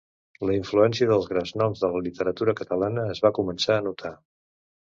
[0.49, 4.15] La influència dels grans noms de la literatura catalana es va començar a notar.